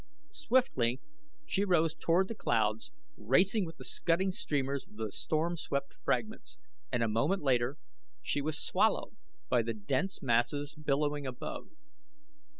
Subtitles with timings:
[0.31, 0.99] Swiftly
[1.45, 6.57] she rose toward the clouds, racing with the scudding streamers of the storm swept fragments,
[6.91, 7.77] and a moment later
[8.19, 9.15] she was swallowed
[9.47, 11.67] by the dense masses billowing above.